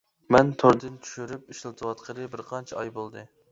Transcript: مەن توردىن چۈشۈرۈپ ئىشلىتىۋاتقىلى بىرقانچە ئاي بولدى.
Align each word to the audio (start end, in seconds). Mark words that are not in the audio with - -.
مەن 0.35 0.47
توردىن 0.63 0.95
چۈشۈرۈپ 1.03 1.53
ئىشلىتىۋاتقىلى 1.55 2.27
بىرقانچە 2.35 2.81
ئاي 2.83 2.95
بولدى. 3.01 3.27